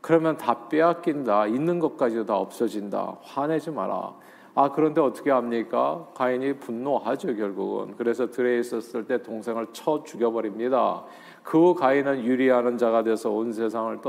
그러면 0.00 0.36
다 0.36 0.68
빼앗긴다. 0.68 1.46
있는 1.46 1.78
것까지도 1.78 2.26
다 2.26 2.36
없어진다. 2.36 3.18
화내지 3.22 3.70
마라. 3.70 4.14
아 4.54 4.70
그런데 4.70 5.00
어떻게 5.00 5.30
합니까? 5.30 6.06
가인이 6.14 6.58
분노하죠 6.58 7.36
결국은. 7.36 7.94
그래서 7.96 8.30
들에 8.30 8.58
있었을 8.58 9.06
때 9.06 9.22
동생을 9.22 9.68
쳐 9.72 10.02
죽여버립니다. 10.04 11.04
그 11.42 11.74
가인은 11.74 12.24
유리하는 12.24 12.76
자가 12.76 13.02
돼서 13.02 13.30
온 13.30 13.52
세상을 13.52 14.00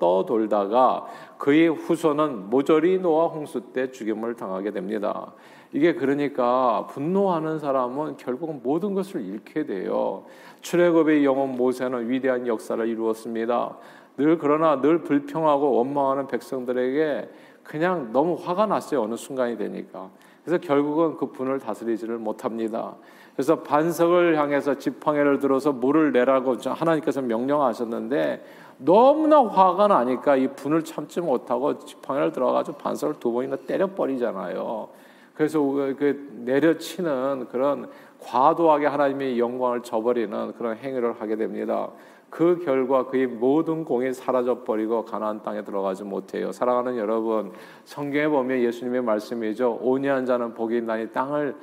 떠돌다가 0.00 1.06
그의 1.36 1.68
후손은 1.68 2.48
모조리 2.48 2.98
노아 2.98 3.26
홍수 3.26 3.60
때 3.72 3.90
죽임을 3.90 4.36
당하게 4.36 4.70
됩니다. 4.70 5.34
이게 5.72 5.94
그러니까 5.94 6.86
분노하는 6.88 7.58
사람은 7.58 8.16
결국은 8.16 8.60
모든 8.62 8.94
것을 8.94 9.20
잃게 9.20 9.66
돼요. 9.66 10.24
출애굽의 10.62 11.24
영혼 11.24 11.56
모세는 11.56 12.08
위대한 12.10 12.46
역사를 12.46 12.84
이루었습니다. 12.88 13.76
늘 14.16 14.38
그러나 14.38 14.80
늘 14.80 15.02
불평하고 15.02 15.76
원망하는 15.76 16.26
백성들에게 16.26 17.28
그냥 17.70 18.10
너무 18.12 18.34
화가 18.34 18.66
났어요. 18.66 19.02
어느 19.02 19.14
순간이 19.14 19.56
되니까. 19.56 20.10
그래서 20.44 20.60
결국은 20.60 21.16
그 21.16 21.26
분을 21.26 21.60
다스리지를 21.60 22.18
못합니다. 22.18 22.96
그래서 23.36 23.62
반석을 23.62 24.36
향해서 24.36 24.74
지팡이를 24.74 25.38
들어서 25.38 25.70
물을 25.70 26.10
내라고 26.10 26.56
하나님께서 26.64 27.22
명령하셨는데 27.22 28.44
너무나 28.78 29.44
화가 29.44 29.86
나니까 29.86 30.34
이 30.34 30.48
분을 30.48 30.82
참지 30.82 31.20
못하고 31.20 31.78
지팡이를 31.78 32.32
들어가지고 32.32 32.76
반석을 32.78 33.20
두 33.20 33.30
번이나 33.30 33.54
때려버리잖아요. 33.54 34.88
그래서 35.34 35.60
그 35.60 36.28
내려치는 36.44 37.46
그런 37.52 37.88
과도하게 38.18 38.86
하나님의 38.86 39.38
영광을 39.38 39.84
저버리는 39.84 40.54
그런 40.54 40.76
행위를 40.76 41.20
하게 41.20 41.36
됩니다. 41.36 41.88
그 42.30 42.60
결과 42.64 43.06
그의 43.06 43.26
모든 43.26 43.84
공이 43.84 44.14
사라져 44.14 44.62
버리고 44.62 45.04
가나안 45.04 45.42
땅에 45.42 45.64
들어가지 45.64 46.04
못해요. 46.04 46.52
사랑하는 46.52 46.96
여러분, 46.96 47.52
성경에 47.84 48.28
보면 48.28 48.60
예수님의 48.60 49.02
말씀이죠. 49.02 49.80
온유한 49.82 50.24
자는 50.24 50.54
복이 50.54 50.78
있나니 50.78 51.10
땅을 51.10 51.56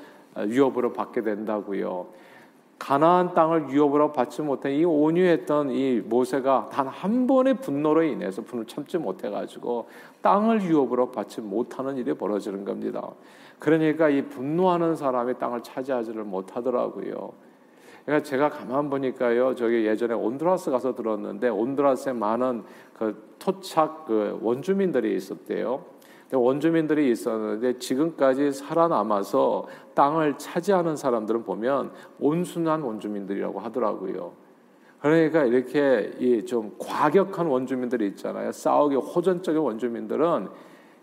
유업으로 0.47 0.93
받게 0.93 1.21
된다고요. 1.21 2.07
가나안 2.77 3.33
땅을 3.33 3.71
유업으로 3.71 4.11
받지 4.11 4.43
못한 4.43 4.71
이 4.71 4.85
온유했던 4.85 5.71
이 5.71 6.01
모세가 6.01 6.69
단 6.71 6.87
한 6.87 7.25
번의 7.25 7.55
분노로 7.55 8.03
인해서 8.03 8.43
분을 8.43 8.65
참지 8.65 8.99
못해 8.99 9.29
가지고 9.29 9.87
땅을 10.21 10.61
유업으로 10.61 11.11
받지 11.11 11.41
못하는 11.41 11.97
일이 11.97 12.13
벌어지는 12.13 12.65
겁니다. 12.65 13.09
그러니까 13.57 14.09
이 14.09 14.21
분노하는 14.23 14.95
사람이 14.95 15.39
땅을 15.39 15.63
차지하지를 15.63 16.23
못하더라고요. 16.23 17.33
그러니까 18.07 18.23
제가 18.23 18.49
가만 18.49 18.89
보니까요, 18.89 19.53
저기 19.55 19.85
예전에 19.85 20.13
온두라스 20.13 20.71
가서 20.71 20.95
들었는데 20.95 21.49
온두라스에 21.49 22.13
많은 22.13 22.63
그 22.97 23.35
토착 23.37 24.05
그 24.05 24.39
원주민들이 24.41 25.13
있었대요. 25.17 25.83
원주민들이 26.31 27.11
있었는데 27.11 27.79
지금까지 27.79 28.53
살아남아서 28.53 29.65
땅을 29.93 30.37
차지하는 30.37 30.95
사람들은 30.95 31.43
보면 31.43 31.91
온순한 32.21 32.81
원주민들이라고 32.81 33.59
하더라고요. 33.59 34.31
그러니까 35.01 35.43
이렇게 35.43 36.45
좀 36.45 36.75
과격한 36.79 37.45
원주민들이 37.47 38.07
있잖아요. 38.07 38.53
싸우기 38.53 38.95
호전적인 38.95 39.61
원주민들은 39.61 40.47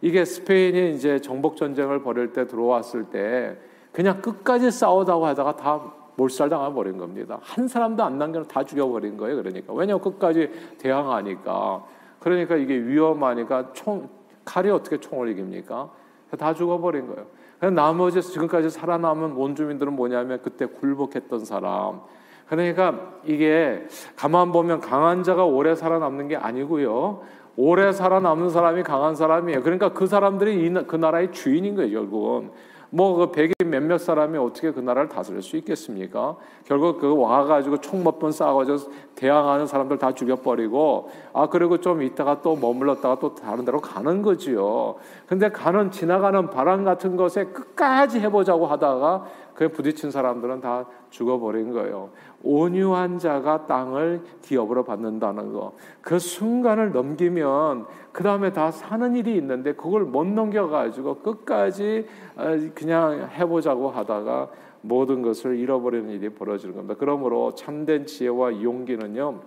이게 0.00 0.25
스페인이 0.25 0.94
이제 0.94 1.18
정복 1.18 1.58
전쟁을 1.58 2.02
벌일 2.02 2.32
때 2.32 2.46
들어왔을 2.46 3.11
때 3.11 3.58
그냥 3.92 4.23
끝까지 4.23 4.70
싸우다고 4.70 5.26
하다가 5.26 5.56
다 5.56 5.92
몰살당해 6.16 6.73
버린 6.73 6.97
겁니다. 6.97 7.38
한 7.42 7.66
사람도 7.66 8.02
안 8.02 8.18
남겨서 8.18 8.49
다 8.49 8.64
죽여버린 8.64 9.16
거예요. 9.16 9.37
그러니까 9.37 9.73
왜냐하면 9.73 10.02
끝까지 10.02 10.50
대항하니까 10.78 11.85
그러니까 12.21 12.56
이게 12.56 12.75
위험하니까 12.75 13.73
총 13.73 14.09
칼이 14.44 14.71
어떻게 14.71 14.99
총을 14.99 15.28
이깁니까? 15.28 15.90
다 16.38 16.54
죽어버린 16.54 17.06
거예요. 17.06 17.26
나머지 17.73 18.21
지금까지 18.21 18.71
살아남은 18.71 19.33
원주민들은 19.33 19.94
뭐냐면 19.94 20.40
그때 20.42 20.66
굴복했던 20.66 21.44
사람. 21.44 22.00
그러니까 22.49 23.14
이게 23.25 23.87
가만 24.16 24.52
보면 24.52 24.80
강한 24.80 25.23
자가 25.23 25.44
오래 25.44 25.75
살아남는 25.75 26.28
게 26.28 26.37
아니고요. 26.37 27.23
오래 27.56 27.92
살아남는 27.92 28.50
사람이 28.50 28.83
강한 28.83 29.14
사람이에요. 29.14 29.62
그러니까 29.62 29.92
그 29.92 30.06
사람들이 30.06 30.73
그 30.87 30.97
나라의 30.97 31.33
주인인 31.33 31.75
거예요, 31.76 31.90
결국은. 32.00 32.50
뭐 32.94 33.16
그 33.16 33.32
백인 33.32 33.52
몇몇 33.70 33.98
사람이 33.98 34.38
어떻게 34.38 34.70
그 34.70 34.78
나라를 34.78 35.08
다스릴 35.08 35.42
수 35.42 35.56
있겠습니까? 35.56 36.36
결국 36.64 37.00
그 37.00 37.16
와가지고 37.16 37.80
총 37.80 38.04
몇 38.04 38.20
번 38.20 38.30
쏴가지고 38.30 38.88
대항하는 39.16 39.66
사람들 39.66 39.98
다 39.98 40.12
죽여버리고 40.12 41.10
아 41.32 41.48
그리고 41.48 41.80
좀 41.80 42.02
있다가 42.02 42.40
또 42.42 42.54
머물렀다가 42.54 43.18
또 43.18 43.34
다른 43.34 43.64
데로 43.64 43.80
가는 43.80 44.22
거지요. 44.22 44.94
근데 45.26 45.50
가는 45.50 45.90
지나가는 45.90 46.48
바람 46.50 46.84
같은 46.84 47.16
것에 47.16 47.46
끝까지 47.46 48.20
해보자고 48.20 48.66
하다가 48.66 49.24
그 49.54 49.68
부딪힌 49.70 50.10
사람들은 50.12 50.60
다 50.60 50.86
죽어버린 51.14 51.73
거예요. 51.73 52.11
온유한 52.42 53.18
자가 53.21 53.66
땅을 53.66 54.23
기업으로 54.42 54.85
받는다는 54.85 55.52
거. 55.52 55.73
그 56.00 56.18
순간을 56.18 56.90
넘기면 56.90 57.87
그 58.12 58.25
다음에 58.25 58.52
다 58.52 58.73
사는 58.73 59.14
일이 59.14 59.37
있는데 59.37 59.75
그걸 59.75 60.02
못 60.02 60.26
넘겨가지고 60.26 61.21
끝까지 61.21 62.06
어, 62.37 62.59
그냥 62.75 63.30
해보자고 63.33 63.90
하다가 63.90 64.50
모든 64.80 65.23
것을 65.23 65.56
잃어버리는 65.56 66.11
일이 66.11 66.30
벌어지는 66.30 66.75
겁니다. 66.75 66.97
그러므로 66.99 67.54
참된 67.54 68.06
지혜와 68.06 68.61
용기는요, 68.62 69.40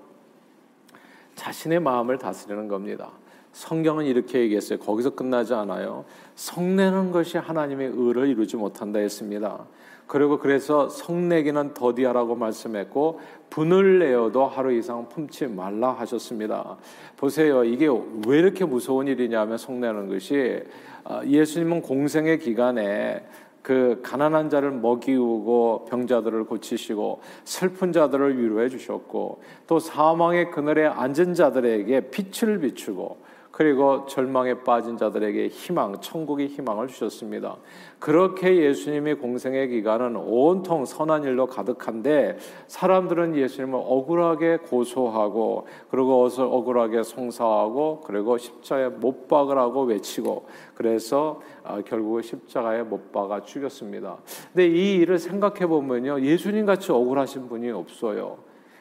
자신의 1.35 1.81
마음을 1.81 2.17
다스리는 2.17 2.69
겁니다. 2.69 3.11
성경은 3.51 4.05
이렇게 4.05 4.39
얘기했어요. 4.39 4.79
거기서 4.79 5.11
끝나지 5.11 5.53
않아요. 5.53 6.05
성내는 6.35 7.11
것이 7.11 7.37
하나님의 7.37 7.91
의를 7.93 8.27
이루지 8.27 8.55
못한다 8.55 8.99
했습니다. 8.99 9.65
그리고 10.07 10.39
그래서 10.39 10.87
성내기는 10.87 11.73
더디하라고 11.73 12.35
말씀했고 12.35 13.19
분을 13.49 13.99
내어도 13.99 14.45
하루 14.45 14.73
이상 14.73 15.07
품지 15.09 15.47
말라 15.47 15.91
하셨습니다. 15.91 16.77
보세요. 17.17 17.63
이게 17.63 17.87
왜 18.27 18.39
이렇게 18.39 18.65
무서운 18.65 19.07
일이냐면 19.07 19.57
성내는 19.57 20.07
것이 20.09 20.63
아, 21.03 21.21
예수님은 21.25 21.81
공생의 21.81 22.39
기간에 22.39 23.25
그 23.61 23.99
가난한 24.01 24.49
자를 24.49 24.71
먹이우고 24.71 25.87
병자들을 25.89 26.45
고치시고 26.45 27.19
슬픈 27.43 27.91
자들을 27.91 28.41
위로해 28.41 28.69
주셨고 28.69 29.41
또 29.67 29.79
사망의 29.79 30.51
그늘에 30.51 30.85
앉은 30.85 31.33
자들에게 31.33 32.09
빛을 32.09 32.59
비추고 32.61 33.17
그리고 33.57 34.05
절망에 34.05 34.61
빠진 34.61 34.97
자들에게 34.97 35.47
희망, 35.47 35.99
천국의 35.99 36.45
희망을 36.45 36.85
주셨습니다. 36.85 37.57
그렇게 37.97 38.55
예수님의 38.55 39.15
공생의 39.15 39.69
기간은 39.69 40.15
온통 40.15 40.85
선한 40.85 41.23
일로 41.23 41.47
가득한데 41.47 42.37
사람들은 42.67 43.35
예수님을 43.35 43.79
억울하게 43.83 44.57
고소하고 44.57 45.65
그리고 45.89 46.25
억울하게 46.25 47.01
송사하고 47.01 48.01
그리고 48.05 48.37
십자가에 48.37 48.89
못 48.89 49.27
박으라고 49.27 49.85
외치고 49.85 50.45
그래서 50.75 51.41
아, 51.63 51.81
결국 51.83 52.21
십자가에 52.21 52.83
못 52.83 53.11
박아 53.11 53.41
죽였습니다. 53.41 54.17
근데 54.53 54.67
이 54.67 54.97
일을 54.97 55.17
생각해 55.17 55.65
보면요. 55.65 56.21
예수님 56.21 56.67
같이 56.67 56.91
억울하신 56.91 57.49
분이 57.49 57.71
없어요. 57.71 58.37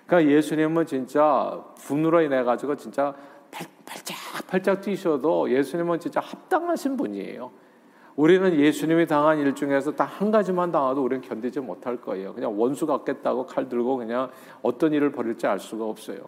그러니까 0.06 0.30
예수님은 0.30 0.84
진짜 0.84 1.64
분으로 1.78 2.20
인해 2.20 2.44
가지고 2.44 2.76
진짜 2.76 3.14
팔짝팔짝 4.46 4.80
뛰셔도 4.80 5.50
예수님은 5.50 6.00
진짜 6.00 6.20
합당하신 6.20 6.96
분이에요. 6.96 7.50
우리는 8.16 8.58
예수님이 8.58 9.06
당한 9.06 9.38
일 9.38 9.54
중에서 9.54 9.94
딱 9.94 10.06
한 10.20 10.30
가지만 10.30 10.72
당해도 10.72 11.04
우리는 11.04 11.22
견디지 11.22 11.60
못할 11.60 12.00
거예요. 12.00 12.32
그냥 12.32 12.58
원수 12.58 12.86
같겠다고 12.86 13.46
칼 13.46 13.68
들고 13.68 13.98
그냥 13.98 14.30
어떤 14.62 14.92
일을 14.94 15.12
벌일지 15.12 15.46
알 15.46 15.58
수가 15.58 15.84
없어요. 15.84 16.20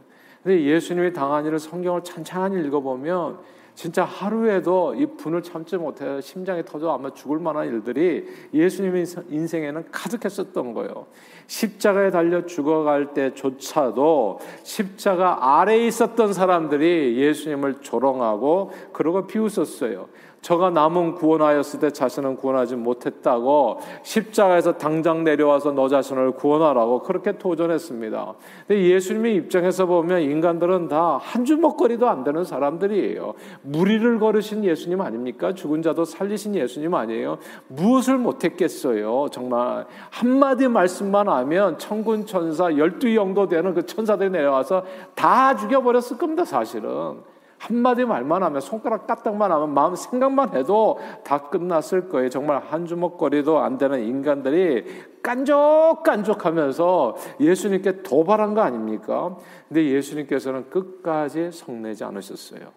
근데 0.42 0.62
예수님이 0.62 1.12
당한 1.12 1.46
일을 1.46 1.58
성경을 1.58 2.04
찬찬히 2.04 2.60
읽어보면 2.66 3.38
진짜 3.78 4.02
하루에도 4.02 4.92
이 4.96 5.06
분을 5.06 5.40
참지 5.40 5.76
못해 5.76 6.20
심장이 6.20 6.64
터져 6.64 6.90
아마 6.90 7.14
죽을 7.14 7.38
만한 7.38 7.68
일들이 7.68 8.26
예수님의 8.52 9.06
인생에는 9.30 9.84
가득했었던 9.92 10.74
거예요. 10.74 11.06
십자가에 11.46 12.10
달려 12.10 12.44
죽어갈 12.44 13.14
때조차도 13.14 14.40
십자가 14.64 15.60
아래에 15.60 15.86
있었던 15.86 16.32
사람들이 16.32 17.18
예수님을 17.18 17.80
조롱하고 17.80 18.72
그러고 18.92 19.28
비웃었어요. 19.28 20.08
저가 20.40 20.70
남은 20.70 21.14
구원하였을 21.16 21.80
때 21.80 21.90
자신은 21.90 22.36
구원하지 22.36 22.76
못했다고 22.76 23.80
십자가에서 24.02 24.78
당장 24.78 25.24
내려와서 25.24 25.72
너 25.72 25.88
자신을 25.88 26.32
구원하라고 26.32 27.02
그렇게 27.02 27.38
도전했습니다. 27.38 28.34
근데 28.66 28.82
예수님의 28.82 29.34
입장에서 29.36 29.86
보면 29.86 30.22
인간들은 30.22 30.88
다 30.88 31.18
한 31.28 31.44
주먹거리도 31.44 32.08
안 32.08 32.24
되는 32.24 32.44
사람들이에요. 32.44 33.34
무리를 33.62 34.18
걸으신 34.18 34.64
예수님 34.64 35.00
아닙니까? 35.00 35.52
죽은 35.52 35.82
자도 35.82 36.04
살리신 36.04 36.54
예수님 36.54 36.94
아니에요? 36.94 37.38
무엇을 37.68 38.18
못했겠어요? 38.18 39.26
정말 39.30 39.86
한마디 40.10 40.68
말씀만 40.68 41.28
하면 41.28 41.78
천군 41.78 42.26
천사 42.26 42.76
열두 42.76 43.14
영도 43.14 43.48
되는 43.48 43.74
그 43.74 43.84
천사들이 43.84 44.30
내려와서 44.30 44.84
다 45.14 45.56
죽여버렸을 45.56 46.18
겁니다. 46.18 46.44
사실은. 46.44 47.22
한마디 47.58 48.04
말만 48.04 48.42
하면 48.44 48.60
손가락 48.60 49.06
까딱만 49.06 49.50
하면 49.50 49.74
마음 49.74 49.96
생각만 49.96 50.54
해도 50.54 50.98
다 51.24 51.48
끝났을 51.50 52.08
거예요. 52.08 52.30
정말 52.30 52.60
한 52.60 52.86
주먹거리도 52.86 53.58
안 53.58 53.78
되는 53.78 54.02
인간들이 54.02 54.84
깐족깐족하면서 55.22 57.16
예수님께 57.40 58.02
도발한 58.02 58.54
거 58.54 58.60
아닙니까? 58.60 59.36
근데 59.68 59.84
예수님께서는 59.90 60.70
끝까지 60.70 61.50
성내지 61.50 62.04
않으셨어요. 62.04 62.72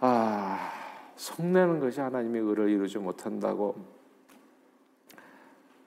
아, 0.00 0.70
성내는 1.16 1.80
것이 1.80 2.00
하나님의 2.00 2.42
의를 2.42 2.68
이루지 2.68 2.98
못한다고 2.98 3.76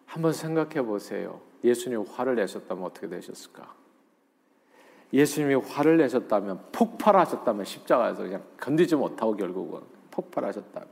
한번 0.08 0.34
생각해 0.34 0.82
보세요. 0.82 1.40
예수님 1.64 2.02
화를 2.02 2.36
내셨다면 2.36 2.84
어떻게 2.84 3.08
되셨을까? 3.08 3.87
예수님이 5.14 5.56
화를 5.56 5.98
내셨다면 5.98 6.60
폭발하셨다면 6.72 7.66
십자가에서 7.66 8.24
그냥 8.24 8.44
건디지 8.60 8.96
못하고 8.96 9.36
결국은 9.36 9.82
폭발하셨다면 10.12 10.88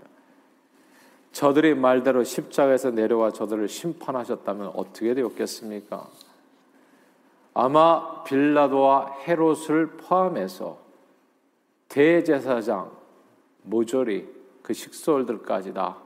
저들이 1.32 1.75
말대로 1.75 2.23
십자가에서 2.23 2.91
내려와 2.91 3.32
저들을 3.32 3.67
심판하셨다면 3.67 4.71
어떻게 4.73 5.13
되었겠습니까? 5.13 6.08
아마 7.54 8.23
빌라도와 8.23 9.17
헤롯을 9.28 9.97
포함해서 9.97 10.78
대제사장 11.89 12.91
모조리 13.63 14.28
그 14.62 14.73
식솔들까지 14.73 15.73
다 15.73 15.97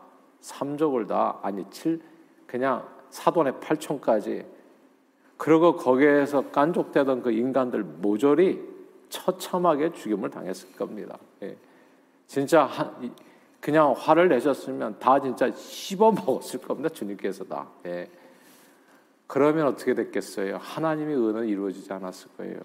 삼족을 0.41 1.07
다 1.07 1.39
아니 1.41 1.69
칠 1.69 2.01
그냥 2.47 2.87
사돈의 3.09 3.59
팔촌까지 3.59 4.45
그리고 5.39 5.77
거기에서 5.77 6.51
깐족되던 6.51 7.23
그 7.23 7.31
인간들 7.31 7.81
모조리 7.81 8.61
처참하게 9.07 9.93
죽임을 9.93 10.29
당했을 10.29 10.73
겁니다. 10.73 11.17
예. 11.41 11.55
진짜 12.27 12.65
한, 12.65 13.15
그냥 13.61 13.93
화를 13.97 14.27
내셨으면 14.27 14.99
다 14.99 15.17
진짜 15.21 15.49
씹어 15.49 16.11
먹었을 16.11 16.59
겁니다. 16.59 16.89
주님께서 16.89 17.45
다. 17.45 17.69
예. 17.85 18.09
그러면 19.27 19.67
어떻게 19.67 19.93
됐겠어요? 19.93 20.57
하나님의 20.57 21.15
의는 21.15 21.47
이루어지지 21.47 21.93
않았을 21.93 22.31
거예요. 22.35 22.59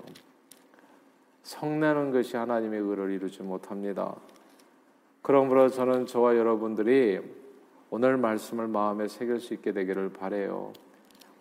성내는 1.45 2.11
것이 2.11 2.37
하나님의 2.37 2.81
의를 2.81 3.13
이루지 3.13 3.45
못합니다. 3.45 4.17
그러므로 5.23 5.69
저는 5.69 6.07
저와 6.07 6.37
여러분들이 6.37 7.21
오늘 7.91 8.17
말씀을 8.17 8.67
마음에 8.67 9.07
새길 9.07 9.39
수 9.39 9.55
있게 9.55 9.71
되기를 9.71 10.13
바래요. 10.13 10.73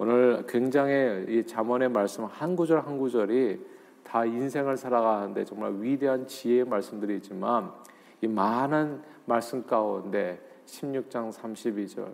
오늘 0.04 0.46
굉장히 0.48 1.24
이 1.30 1.46
잠언의 1.46 1.88
말씀 1.88 2.26
한 2.26 2.58
구절 2.58 2.82
한 2.82 2.98
구절이 2.98 3.66
다 4.04 4.26
인생을 4.26 4.76
살아가는데 4.76 5.46
정말 5.46 5.76
위대한 5.80 6.28
지혜의 6.28 6.66
말씀들이 6.66 7.16
있지만 7.16 7.72
이 8.20 8.28
많은 8.28 9.02
말씀 9.24 9.66
가운데 9.66 10.42
16장 10.66 11.32
32절 11.32 12.12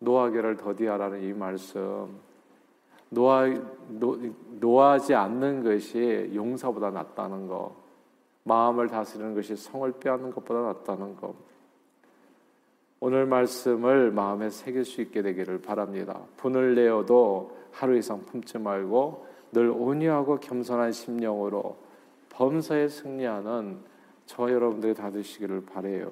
노하기를 0.00 0.56
더디하라는 0.56 1.22
이 1.22 1.32
말씀. 1.32 2.08
노하, 3.08 3.46
노, 3.86 4.18
노하지 4.58 5.14
않는 5.14 5.62
것이 5.62 6.32
용사보다 6.34 6.90
낫다는 6.90 7.46
것 7.46 7.70
마음을 8.42 8.88
다스리는 8.88 9.32
것이 9.32 9.54
성을 9.54 9.92
빼앗는 9.92 10.32
것보다 10.32 10.60
낫다는 10.60 11.14
것 11.14 11.36
오늘 12.98 13.26
말씀을 13.26 14.10
마음에 14.10 14.48
새길 14.48 14.84
수 14.84 15.02
있게 15.02 15.22
되기를 15.22 15.60
바랍니다. 15.60 16.20
분을 16.38 16.74
내어도 16.74 17.56
하루 17.70 17.96
이상 17.96 18.24
품지 18.24 18.58
말고 18.58 19.26
늘 19.52 19.70
온유하고 19.70 20.40
겸손한 20.40 20.92
심령으로 20.92 21.76
범사에 22.30 22.88
승리하는 22.88 23.78
저 24.24 24.50
여러분들이 24.50 24.94
다 24.94 25.10
되시기를 25.10 25.66
바래요. 25.66 26.10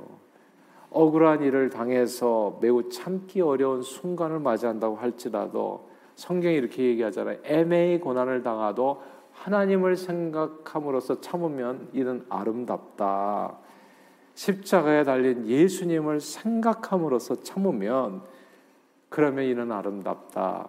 억울한 0.91 1.43
일을 1.43 1.71
당해서 1.71 2.59
매우 2.61 2.89
참기 2.89 3.41
어려운 3.41 3.83
순간을 3.83 4.39
맞이한다고 4.39 4.97
할지라도 4.97 5.89
성경이 6.15 6.55
이렇게 6.55 6.85
얘기하잖아요. 6.85 7.39
애매히 7.45 7.99
고난을 7.99 8.43
당하도 8.43 9.03
하나님을 9.33 9.97
생각함으로써 9.97 11.21
참으면 11.21 11.89
이는 11.93 12.25
아름답다. 12.29 13.59
십자가에 14.35 15.05
달린 15.05 15.47
예수님을 15.47 16.21
생각함으로써 16.21 17.43
참으면 17.43 18.23
그러면 19.09 19.45
이는 19.45 19.71
아름답다. 19.71 20.69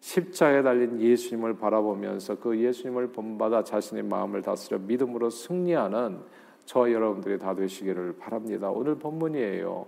십자가에 0.00 0.62
달린 0.62 1.00
예수님을 1.00 1.58
바라보면서 1.58 2.38
그 2.38 2.58
예수님을 2.58 3.08
본받아 3.08 3.64
자신의 3.64 4.04
마음을 4.04 4.42
다스려 4.42 4.78
믿음으로 4.78 5.30
승리하는 5.30 6.18
저 6.64 6.90
여러분들이 6.90 7.38
다 7.38 7.54
되시기를 7.54 8.16
바랍니다. 8.18 8.70
오늘 8.70 8.94
본문이에요. 8.96 9.86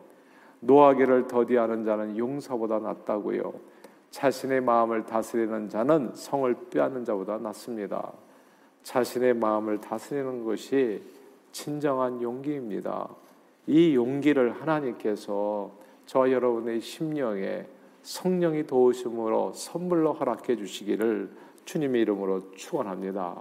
노하기를 0.60 1.26
더디하는 1.28 1.84
자는 1.84 2.16
용사보다 2.16 2.78
낫다고요. 2.78 3.52
자신의 4.10 4.60
마음을 4.60 5.04
다스리는 5.04 5.68
자는 5.68 6.10
성을 6.14 6.54
빼앗는 6.70 7.04
자보다 7.04 7.38
낫습니다. 7.38 8.12
자신의 8.82 9.34
마음을 9.34 9.80
다스리는 9.80 10.44
것이 10.44 11.02
진정한 11.52 12.20
용기입니다. 12.20 13.08
이 13.66 13.94
용기를 13.94 14.60
하나님께서 14.60 15.70
저 16.06 16.30
여러분의 16.30 16.80
심령에 16.80 17.66
성령이 18.02 18.66
도우심으로 18.66 19.52
선물로 19.52 20.14
허락해 20.14 20.56
주시기를 20.56 21.30
주님의 21.64 22.02
이름으로 22.02 22.52
축원합니다. 22.52 23.36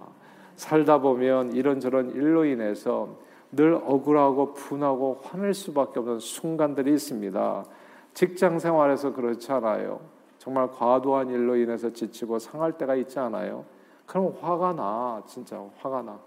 살다 0.55 0.99
보면 0.99 1.53
이런저런 1.53 2.11
일로 2.11 2.45
인해서 2.45 3.17
늘 3.51 3.73
억울하고 3.73 4.53
분하고 4.53 5.19
화낼 5.23 5.53
수밖에 5.53 5.99
없는 5.99 6.19
순간들이 6.19 6.93
있습니다. 6.93 7.65
직장 8.13 8.59
생활에서 8.59 9.13
그렇지 9.13 9.51
않아요. 9.51 9.99
정말 10.37 10.69
과도한 10.71 11.29
일로 11.29 11.55
인해서 11.55 11.91
지치고 11.91 12.39
상할 12.39 12.77
때가 12.77 12.95
있지 12.95 13.19
않아요? 13.19 13.65
그럼 14.05 14.35
화가 14.39 14.73
나, 14.73 15.23
진짜 15.25 15.63
화가 15.77 16.01
나. 16.03 16.19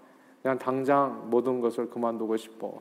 그냥 0.45 0.59
당장 0.59 1.27
모든 1.31 1.59
것을 1.59 1.89
그만두고 1.89 2.37
싶어. 2.37 2.79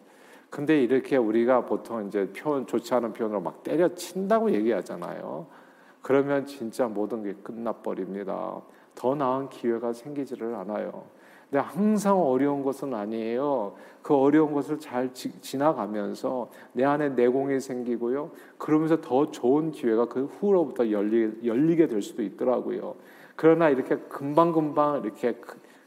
근데 0.51 0.83
이렇게 0.83 1.17
우리가 1.17 1.65
보통 1.65 2.07
이제 2.07 2.31
표현 2.31 2.67
좋지 2.67 2.93
않은 2.93 3.15
표현으로 3.15 3.41
막 3.41 3.63
때려친다고 3.63 4.51
얘기하잖아요. 4.51 5.47
그러면 6.03 6.45
진짜 6.45 6.87
모든 6.87 7.23
게 7.23 7.33
끝나버립니다. 7.43 8.61
더 8.95 9.15
나은 9.15 9.49
기회가 9.49 9.95
생기지를 9.95 10.55
않아요. 10.57 11.05
근데 11.49 11.65
항상 11.65 12.21
어려운 12.21 12.63
것은 12.63 12.93
아니에요. 12.93 13.77
그 14.03 14.15
어려운 14.15 14.53
것을 14.53 14.79
잘 14.79 15.15
지, 15.15 15.57
나가면서 15.57 16.51
내 16.75 16.85
안에 16.85 17.09
내공이 17.09 17.61
생기고요. 17.61 18.31
그러면서 18.59 19.01
더 19.01 19.31
좋은 19.31 19.71
기회가 19.71 20.05
그 20.05 20.27
후로부터 20.27 20.91
열리, 20.91 21.41
열리게 21.43 21.89
될 21.89 22.03
수도 22.03 22.23
있더라고요. 22.23 22.97
그러나 23.37 23.71
이렇게 23.71 23.97
금방금방 23.97 25.01
이렇게 25.03 25.35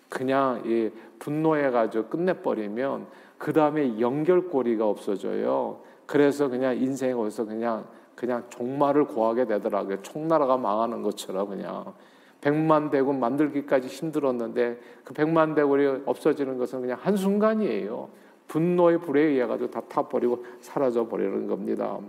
그냥 0.10 0.64
이 0.66 0.90
분노해가지고 1.20 2.08
끝내버리면 2.08 3.08
그 3.38 3.54
다음에 3.54 4.00
연결고리가 4.00 4.88
없어져요. 4.88 5.80
그래서 6.06 6.48
그냥 6.48 6.78
인생에 6.78 7.14
어디서 7.14 7.46
그냥 7.46 7.86
그냥 8.16 8.44
종말을 8.50 9.06
고하게 9.06 9.46
되더라고요. 9.46 10.02
총나라가 10.02 10.58
망하는 10.58 11.04
것처럼 11.04 11.50
그냥 11.50 11.94
백만 12.42 12.90
대군 12.90 13.20
만들기까지 13.20 13.88
힘들었는데 13.88 14.80
그 15.04 15.14
백만 15.14 15.54
대군이 15.54 16.02
없어지는 16.06 16.58
것은 16.58 16.82
그냥 16.82 16.98
한 17.02 17.16
순간이에요. 17.16 18.10
분노의 18.48 19.00
불에 19.00 19.22
의해 19.22 19.46
가지고 19.46 19.70
다 19.70 19.82
타버리고 19.88 20.44
사라져 20.62 21.08
버리는 21.08 21.48
겁니다. 21.48 22.00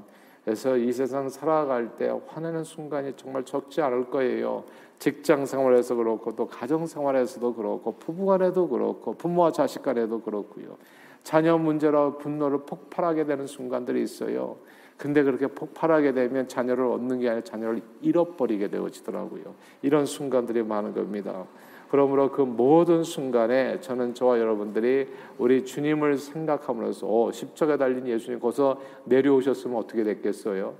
그래서 0.48 0.78
이 0.78 0.90
세상 0.92 1.28
살아갈 1.28 1.94
때 1.98 2.10
화내는 2.26 2.64
순간이 2.64 3.12
정말 3.16 3.44
적지 3.44 3.82
않을 3.82 4.08
거예요. 4.08 4.64
직장 4.98 5.44
생활에서 5.44 5.94
그렇고 5.94 6.34
또 6.34 6.46
가정 6.46 6.86
생활에서도 6.86 7.52
그렇고 7.52 7.92
부부간에도 7.98 8.66
그렇고 8.66 9.12
부모와 9.12 9.52
자식 9.52 9.82
간에도 9.82 10.22
그렇고요. 10.22 10.78
자녀 11.22 11.58
문제로 11.58 12.16
분노를 12.16 12.60
폭발하게 12.60 13.26
되는 13.26 13.46
순간들이 13.46 14.02
있어요. 14.02 14.56
근데 14.96 15.22
그렇게 15.22 15.48
폭발하게 15.48 16.12
되면 16.12 16.48
자녀를 16.48 16.86
얻는 16.86 17.20
게 17.20 17.28
아니라 17.28 17.44
자녀를 17.44 17.82
잃어버리게 18.00 18.68
되어지더라고요. 18.68 19.54
이런 19.82 20.06
순간들이 20.06 20.62
많은 20.62 20.94
겁니다. 20.94 21.44
그러므로 21.90 22.30
그 22.30 22.42
모든 22.42 23.02
순간에 23.02 23.80
저는 23.80 24.14
저와 24.14 24.38
여러분들이 24.38 25.08
우리 25.38 25.64
주님을 25.64 26.18
생각함으로써 26.18 27.06
어, 27.06 27.32
십자가 27.32 27.76
달린 27.76 28.06
예수님 28.06 28.40
거기서 28.40 28.80
내려오셨으면 29.04 29.76
어떻게 29.76 30.04
됐겠어요? 30.04 30.74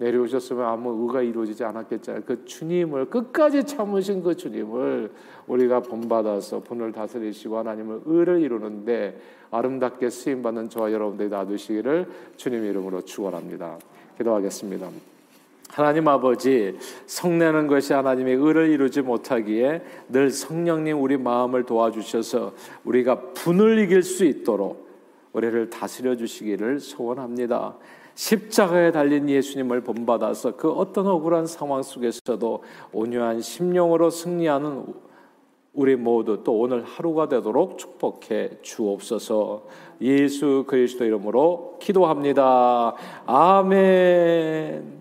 내려오셨으면 0.00 0.64
아무 0.64 1.02
의가 1.02 1.20
이루어지지 1.22 1.62
않았겠잖아요. 1.62 2.22
그 2.24 2.44
주님을 2.46 3.06
끝까지 3.10 3.64
참으신 3.64 4.22
그 4.22 4.34
주님을 4.34 5.12
우리가 5.46 5.80
본받아서 5.80 6.60
분을 6.60 6.92
다스리시고 6.92 7.58
하나님을 7.58 8.02
의를 8.06 8.40
이루는데 8.40 9.20
아름답게 9.50 10.08
쓰임 10.08 10.42
받는 10.42 10.70
저와 10.70 10.92
여러분들이 10.92 11.28
놔두시기를 11.28 12.06
주님 12.36 12.64
이름으로 12.64 13.02
축원합니다. 13.02 13.78
기도하겠습니다. 14.16 15.09
하나님 15.72 16.08
아버지 16.08 16.76
성내는 17.06 17.66
것이 17.66 17.92
하나님의 17.92 18.34
의를 18.34 18.70
이루지 18.70 19.02
못하기에 19.02 19.82
늘 20.08 20.30
성령님 20.30 21.00
우리 21.00 21.16
마음을 21.16 21.64
도와주셔서 21.64 22.52
우리가 22.84 23.32
분을 23.34 23.78
이길 23.78 24.02
수 24.02 24.24
있도록 24.24 24.88
우리를 25.32 25.70
다스려 25.70 26.16
주시기를 26.16 26.80
소원합니다. 26.80 27.76
십자가에 28.14 28.90
달린 28.90 29.28
예수님을 29.28 29.82
본받아서 29.82 30.56
그 30.56 30.70
어떤 30.70 31.06
억울한 31.06 31.46
상황 31.46 31.82
속에서도 31.82 32.64
온유한 32.92 33.40
심령으로 33.40 34.10
승리하는 34.10 34.84
우리 35.72 35.94
모두 35.94 36.42
또 36.42 36.58
오늘 36.58 36.82
하루가 36.82 37.28
되도록 37.28 37.78
축복해 37.78 38.58
주옵소서. 38.60 39.66
예수 40.00 40.64
그리스도 40.66 41.04
이름으로 41.04 41.78
기도합니다. 41.80 42.94
아멘. 43.24 44.99